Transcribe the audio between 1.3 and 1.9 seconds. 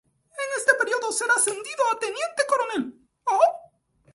ascendido